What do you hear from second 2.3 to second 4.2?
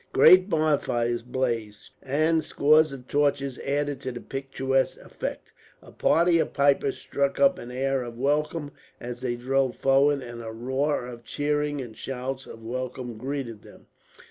scores of torches added to the